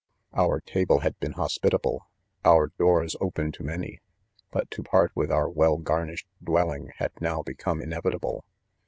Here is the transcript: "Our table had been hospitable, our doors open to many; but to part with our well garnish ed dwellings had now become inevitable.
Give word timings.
"Our 0.33 0.61
table 0.61 1.01
had 1.01 1.19
been 1.19 1.33
hospitable, 1.33 2.09
our 2.43 2.71
doors 2.79 3.15
open 3.21 3.51
to 3.51 3.63
many; 3.63 4.01
but 4.49 4.71
to 4.71 4.81
part 4.81 5.11
with 5.13 5.31
our 5.31 5.47
well 5.47 5.77
garnish 5.77 6.25
ed 6.25 6.43
dwellings 6.43 6.93
had 6.95 7.11
now 7.21 7.43
become 7.43 7.79
inevitable. 7.83 8.43